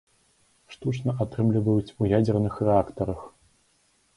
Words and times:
Штучна 0.75 1.11
атрымліваюць 1.25 1.95
у 2.01 2.09
ядзерных 2.21 2.53
рэактарах. 2.69 3.21